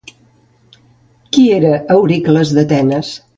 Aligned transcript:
Qui 1.37 1.43
era 1.59 1.75
Euricles 1.97 2.55
d'Atenes? 2.59 3.13